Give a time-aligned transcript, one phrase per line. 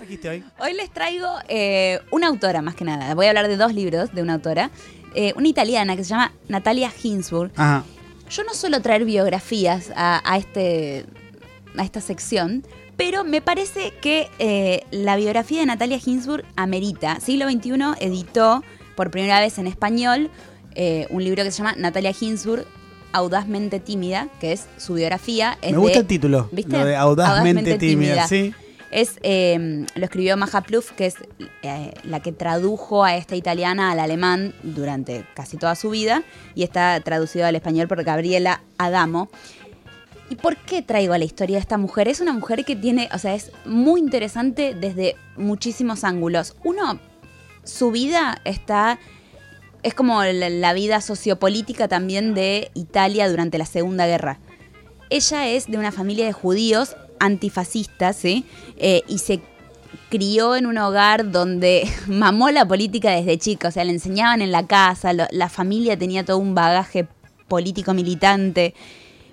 [0.00, 0.44] trajiste hoy?
[0.58, 3.14] Hoy les traigo eh, una autora, más que nada.
[3.14, 4.70] Voy a hablar de dos libros de una autora.
[5.14, 7.50] Eh, una italiana que se llama Natalia Ginsburg.
[7.56, 7.84] Ajá.
[8.30, 11.04] Yo no suelo traer biografías a, a este,
[11.76, 12.64] a esta sección,
[12.96, 17.18] pero me parece que eh, la biografía de Natalia Ginsburg amerita.
[17.20, 18.62] Siglo XXI editó
[18.96, 20.30] por primera vez en español
[20.76, 22.64] eh, un libro que se llama Natalia Ginsburg,
[23.12, 25.58] Audazmente Tímida, que es su biografía.
[25.62, 26.48] Es Me gusta de- el título.
[26.52, 26.78] ¿viste?
[26.78, 28.28] Lo de audazmente, Audazmente tímida.
[28.28, 28.28] tímida.
[28.28, 28.54] Sí.
[28.90, 31.14] Es, eh, lo escribió Maja Pluff, que es
[31.62, 36.24] eh, la que tradujo a esta italiana al alemán durante casi toda su vida
[36.54, 39.28] y está traducido al español por Gabriela Adamo.
[40.28, 42.08] ¿Y por qué traigo a la historia de esta mujer?
[42.08, 46.56] Es una mujer que tiene, o sea, es muy interesante desde muchísimos ángulos.
[46.64, 47.00] Uno,
[47.64, 48.98] su vida está
[49.82, 54.38] es como la vida sociopolítica también de Italia durante la Segunda Guerra.
[55.08, 58.44] Ella es de una familia de judíos antifascistas, ¿sí?
[58.76, 59.40] Eh, y se
[60.08, 64.50] crió en un hogar donde mamó la política desde chica, o sea, le enseñaban en
[64.50, 67.06] la casa, la familia tenía todo un bagaje
[67.46, 68.74] político militante.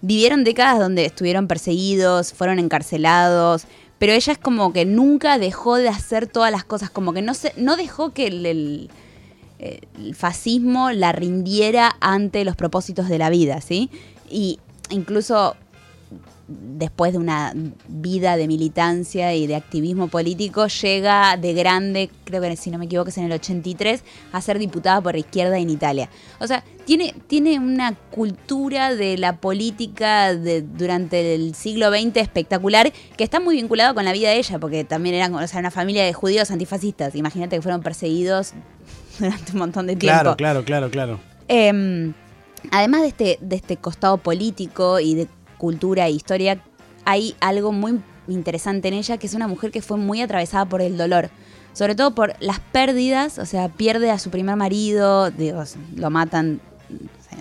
[0.00, 3.64] Vivieron décadas donde estuvieron perseguidos, fueron encarcelados,
[3.98, 7.34] pero ella es como que nunca dejó de hacer todas las cosas, como que no,
[7.34, 8.90] se, no dejó que el- el
[10.16, 13.90] fascismo la rindiera ante los propósitos de la vida, ¿sí?
[14.28, 14.58] Y
[14.90, 15.54] incluso
[16.48, 17.54] después de una
[17.88, 22.86] vida de militancia y de activismo político, llega de grande, creo que si no me
[22.86, 26.08] equivoco es en el 83, a ser diputada por izquierda en Italia.
[26.40, 32.92] O sea, tiene, tiene una cultura de la política de, durante el siglo XX espectacular
[33.16, 35.70] que está muy vinculado con la vida de ella, porque también eran o sea, una
[35.70, 37.14] familia de judíos antifascistas.
[37.14, 38.52] Imagínate que fueron perseguidos
[39.18, 40.34] durante un montón de tiempo.
[40.34, 41.20] Claro, claro, claro, claro.
[41.48, 42.12] Eh,
[42.70, 45.28] además de este, de este costado político y de
[45.62, 46.60] cultura e historia,
[47.04, 50.82] hay algo muy interesante en ella, que es una mujer que fue muy atravesada por
[50.82, 51.30] el dolor.
[51.72, 55.62] Sobre todo por las pérdidas, o sea, pierde a su primer marido, digo,
[55.94, 56.60] lo matan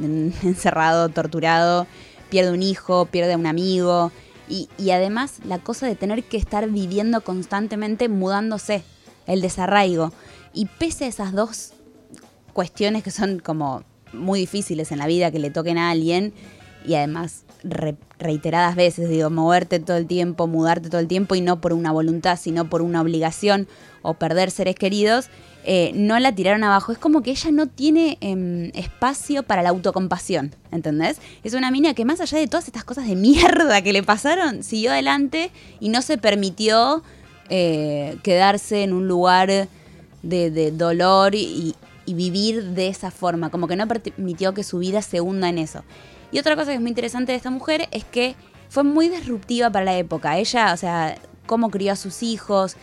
[0.44, 1.88] encerrado, torturado,
[2.30, 4.12] pierde un hijo, pierde a un amigo.
[4.48, 8.84] Y, y además la cosa de tener que estar viviendo constantemente mudándose,
[9.26, 10.12] el desarraigo.
[10.52, 11.72] Y pese a esas dos
[12.52, 16.32] cuestiones que son como muy difíciles en la vida que le toquen a alguien
[16.84, 21.40] y además re- reiteradas veces, digo, moverte todo el tiempo, mudarte todo el tiempo y
[21.40, 23.66] no por una voluntad, sino por una obligación
[24.02, 25.28] o perder seres queridos,
[25.66, 26.92] eh, no la tiraron abajo.
[26.92, 31.18] Es como que ella no tiene em, espacio para la autocompasión, ¿entendés?
[31.42, 34.62] Es una mina que más allá de todas estas cosas de mierda que le pasaron,
[34.62, 37.02] siguió adelante y no se permitió
[37.48, 39.48] eh, quedarse en un lugar
[40.22, 41.74] de, de dolor y,
[42.06, 45.58] y vivir de esa forma, como que no permitió que su vida se hunda en
[45.58, 45.84] eso.
[46.32, 48.34] Y otra cosa que es muy interesante de esta mujer es que
[48.68, 50.38] fue muy disruptiva para la época.
[50.38, 51.16] Ella, o sea,
[51.46, 52.76] cómo crió a sus hijos,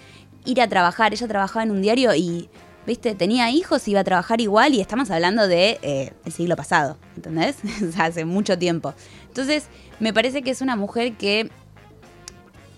[0.45, 1.13] ir a trabajar.
[1.13, 2.49] Ella trabajaba en un diario y,
[2.87, 7.57] viste, tenía hijos, iba a trabajar igual y estamos hablando de eh, siglo pasado, ¿entendés?
[7.97, 8.93] hace mucho tiempo.
[9.27, 9.65] Entonces,
[9.99, 11.49] me parece que es una mujer que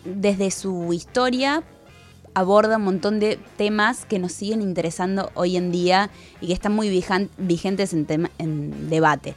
[0.06, 1.64] desde su historia
[2.36, 6.10] aborda un montón de temas que nos siguen interesando hoy en día
[6.42, 6.90] y que están muy
[7.38, 9.36] vigentes en, tema- en debate.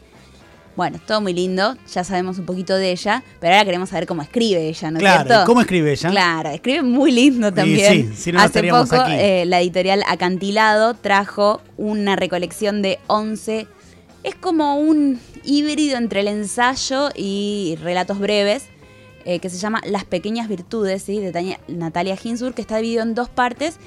[0.76, 4.20] Bueno, todo muy lindo, ya sabemos un poquito de ella, pero ahora queremos saber cómo
[4.20, 5.42] escribe ella, ¿no es Claro, cierto?
[5.42, 6.10] ¿y ¿cómo escribe ella?
[6.10, 8.10] Claro, escribe muy lindo también.
[8.14, 9.12] sí, si no, Hace estaríamos poco aquí.
[9.14, 13.66] eh, la editorial Acantilado trajo una recolección de 11.
[14.22, 18.64] Es como un híbrido entre el ensayo y relatos breves
[19.26, 21.18] eh, que se llama Las pequeñas virtudes, ¿sí?
[21.18, 23.78] de Natalia Ginsburg, que está dividido en dos partes.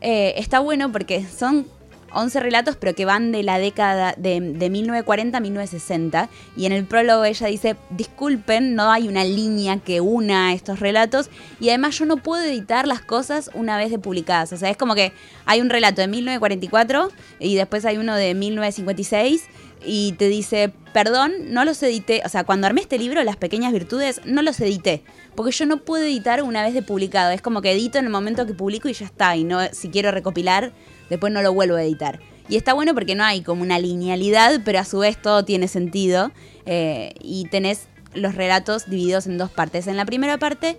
[0.00, 1.66] Eh, está bueno porque son
[2.12, 6.28] 11 relatos, pero que van de la década de, de 1940 a 1960.
[6.56, 11.28] Y en el prólogo ella dice, disculpen, no hay una línea que una estos relatos.
[11.58, 14.52] Y además yo no puedo editar las cosas una vez publicadas.
[14.52, 15.12] O sea, es como que
[15.44, 19.42] hay un relato de 1944 y después hay uno de 1956
[19.86, 22.22] y te dice, perdón, no los edité.
[22.24, 25.02] O sea, cuando armé este libro, Las Pequeñas Virtudes, no los edité.
[25.34, 27.30] Porque yo no puedo editar una vez de publicado.
[27.30, 29.36] Es como que edito en el momento que publico y ya está.
[29.36, 30.72] Y no, si quiero recopilar,
[31.08, 32.20] después no lo vuelvo a editar.
[32.48, 35.68] Y está bueno porque no hay como una linealidad, pero a su vez todo tiene
[35.68, 36.32] sentido.
[36.64, 39.86] Eh, y tenés los relatos divididos en dos partes.
[39.86, 40.78] En la primera parte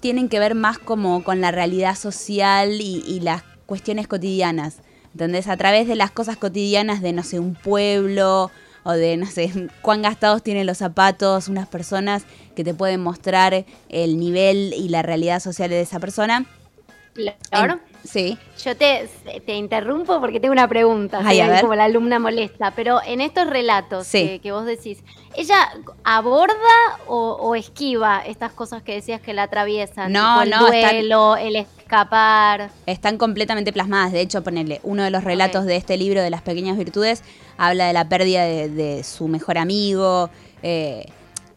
[0.00, 4.78] tienen que ver más como con la realidad social y, y las cuestiones cotidianas.
[5.18, 5.48] ¿Entendés?
[5.48, 8.52] A través de las cosas cotidianas de, no sé, un pueblo
[8.84, 9.50] o de, no sé,
[9.82, 12.22] cuán gastados tienen los zapatos, unas personas
[12.54, 16.46] que te pueden mostrar el nivel y la realidad social de esa persona.
[17.50, 18.38] Flor, sí.
[18.64, 19.08] yo te,
[19.44, 21.20] te interrumpo porque tengo una pregunta.
[21.24, 24.26] Ay, como la alumna molesta, pero en estos relatos Sí.
[24.26, 25.02] que, que vos decís,
[25.36, 25.56] ¿ella
[26.04, 26.54] aborda
[27.06, 30.12] o, o esquiva estas cosas que decías que la atraviesan?
[30.12, 32.70] No, no, el están- duelo, el escapar.
[32.86, 34.12] Están completamente plasmadas.
[34.12, 37.22] De hecho, ponerle uno de los relatos de este libro de las pequeñas virtudes
[37.56, 40.30] habla de la pérdida de, de su mejor amigo.
[40.62, 41.06] eh,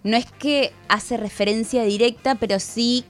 [0.03, 3.05] no es que hace referencia directa, pero sí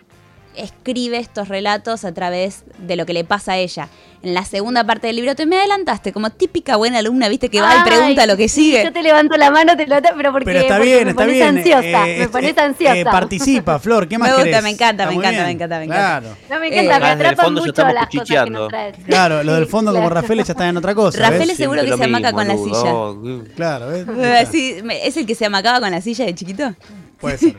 [0.55, 3.87] escribe estos relatos a través de lo que le pasa a ella.
[4.23, 7.59] En la segunda parte del libro te me adelantaste, como típica buena alumna, viste que
[7.59, 8.83] va y pregunta lo que sigue.
[8.83, 11.21] Yo te levanto la mano, te lo pero porque, Pero está porque bien, me está
[11.23, 11.57] pones bien.
[11.57, 13.11] ansiosa, eh, me eh, pones eh, ansiosa.
[13.11, 14.63] participa, Flor, ¿qué más Me gusta, querés?
[14.63, 16.19] me encanta, me encanta, me encanta, me encanta.
[16.21, 16.37] Claro.
[16.51, 18.95] No me Eh, encanta, me atrapan mucho las cosas que nos traes.
[19.07, 20.07] Claro, lo del fondo como.
[20.11, 21.17] Rafael ya está en otra cosa.
[21.17, 21.49] Rafael ¿ves?
[21.51, 23.55] es- seguro Siempre que se amaca con la silla.
[23.55, 24.05] Claro, ¿ves?
[24.07, 26.75] Eh, sí, ¿Es el que se amacaba con la silla de chiquito?
[27.21, 27.55] Puede ser.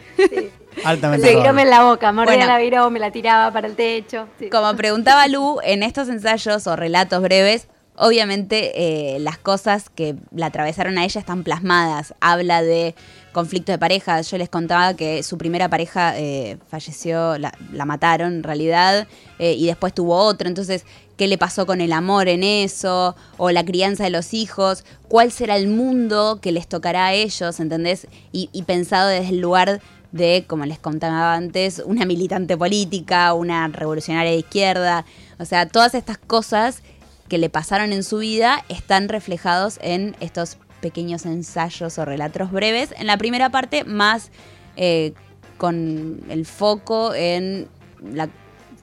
[0.84, 1.40] Altamente Se probable.
[1.52, 2.52] virome en la boca, mordía Bueno.
[2.52, 4.26] la viró, me la tiraba para el techo.
[4.38, 4.48] sí.
[4.50, 10.46] Como preguntaba Lu, en estos ensayos o relatos breves, obviamente eh, las cosas que la
[10.46, 12.14] atravesaron a ella están plasmadas.
[12.20, 12.94] Habla de
[13.32, 14.20] conflictos de pareja.
[14.20, 19.06] Yo les contaba que su primera pareja eh, falleció, la, la mataron en realidad,
[19.38, 20.48] eh, y después tuvo otro.
[20.48, 20.84] Entonces,
[21.16, 23.14] ¿qué le pasó con el amor en eso?
[23.36, 24.84] O la crianza de los hijos.
[25.08, 27.60] ¿Cuál será el mundo que les tocará a ellos?
[27.60, 28.06] ¿Entendés?
[28.32, 29.80] Y, y pensado desde el lugar
[30.12, 35.06] de, como les contaba antes, una militante política, una revolucionaria de izquierda.
[35.38, 36.82] O sea, todas estas cosas
[37.32, 42.92] que le pasaron en su vida están reflejados en estos pequeños ensayos o relatos breves.
[42.98, 44.30] En la primera parte, más
[44.76, 45.14] eh,
[45.56, 47.68] con el foco en
[48.02, 48.28] la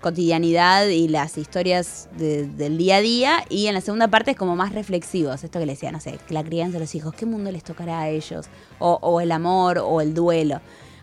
[0.01, 3.45] cotidianidad y las historias de- del día a día.
[3.49, 5.43] Y en la segunda parte es como más reflexivos.
[5.43, 7.99] Esto que le decía, no sé, la crianza de los hijos, ¿qué mundo les tocará
[7.99, 8.47] a ellos?
[8.79, 10.59] O el amor o el duelo.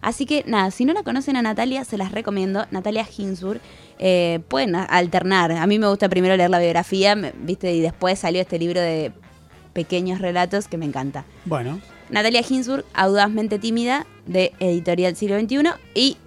[0.07, 2.65] Así que nada, si no la conocen a Natalia, se las recomiendo.
[2.71, 3.61] Natalia Ginsburg.
[3.99, 5.51] Eh, pueden alternar.
[5.51, 7.75] A mí me gusta primero leer la biografía, ¿viste?
[7.75, 9.11] Y después salió este libro de
[9.73, 11.25] pequeños relatos que me encanta.
[11.45, 15.71] Bueno, Natalia Ginsburg, Audazmente Tímida, de Editorial Siglo XXI.
[15.97, 16.19] Y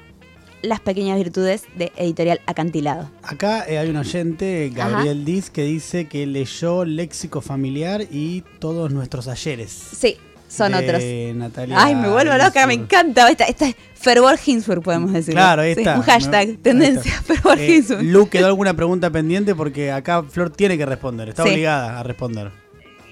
[0.61, 3.09] Las Pequeñas Virtudes, de Editorial Acantilado.
[3.23, 8.91] acá eh, hay un oyente, Gabriel Diz, que dice que leyó Léxico Familiar y todos
[8.91, 9.71] nuestros ayeres.
[9.71, 10.17] Sí,
[10.49, 11.03] son de otros.
[11.37, 13.29] Natalia Ay, me vuelvo loca, me encanta.
[13.29, 15.33] Esta, esta es Fervor Ginsburg, podemos decir.
[15.33, 15.95] Claro, ahí está.
[15.95, 17.23] un hashtag, tendencia, está.
[17.35, 18.03] Fervor Eh, Ginsburg.
[18.03, 19.55] Lu, ¿quedó alguna pregunta pendiente?
[19.55, 21.49] Porque acá Flor tiene que responder, está Sí.
[21.49, 22.51] obligada a responder.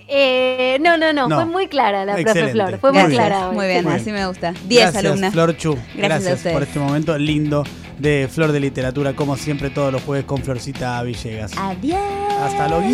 [0.10, 1.36] Eh, no, no, no, No.
[1.36, 2.52] fue muy clara la profe Excelente.
[2.54, 3.50] Flor, fue Muy clara.
[3.50, 3.56] hoy.
[3.56, 4.16] Muy bien, Muy así bien.
[4.16, 4.54] me gusta.
[4.68, 5.34] 10 Gracias, alumnas.
[5.34, 5.78] Flor Chu.
[5.96, 7.64] Gracias por este momento lindo
[8.00, 11.52] de Flor de Literatura, como siempre todos los jueves con Florcita Villegas.
[11.58, 12.00] Adiós.
[12.42, 12.86] Hasta luego.